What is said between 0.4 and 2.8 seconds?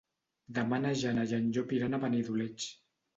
Demà na Jana i en Llop iran a Benidoleig.